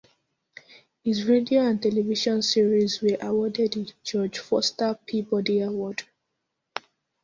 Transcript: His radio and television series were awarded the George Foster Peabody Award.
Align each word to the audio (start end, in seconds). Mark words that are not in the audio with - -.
His 1.03 1.25
radio 1.25 1.61
and 1.61 1.79
television 1.79 2.41
series 2.41 3.03
were 3.03 3.19
awarded 3.21 3.73
the 3.73 3.93
George 4.03 4.39
Foster 4.39 4.97
Peabody 5.05 5.59
Award. 5.59 6.01